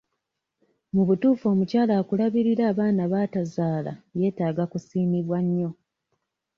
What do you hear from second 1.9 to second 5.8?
akulabiririra abaana baatazaala yeetaaga kusiimwa nnyo.